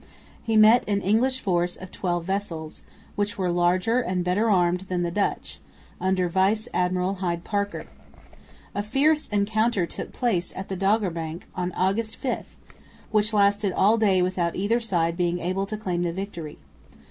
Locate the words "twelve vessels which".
1.91-3.37